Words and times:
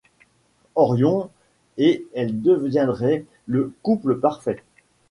Orion 0.73 1.29
et 1.77 2.07
elle 2.15 2.41
deviendraient 2.41 3.23
le 3.45 3.71
couple 3.83 4.17
parfait. 4.19 4.63